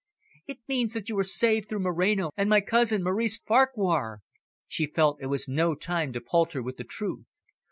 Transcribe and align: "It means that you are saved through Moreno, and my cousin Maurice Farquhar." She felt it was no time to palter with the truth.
"It 0.47 0.57
means 0.67 0.93
that 0.95 1.09
you 1.09 1.19
are 1.19 1.23
saved 1.23 1.69
through 1.69 1.81
Moreno, 1.81 2.31
and 2.35 2.49
my 2.49 2.59
cousin 2.59 3.03
Maurice 3.03 3.37
Farquhar." 3.37 4.21
She 4.67 4.87
felt 4.87 5.21
it 5.21 5.27
was 5.27 5.47
no 5.47 5.75
time 5.75 6.11
to 6.13 6.19
palter 6.19 6.63
with 6.63 6.77
the 6.77 6.83
truth. 6.83 7.27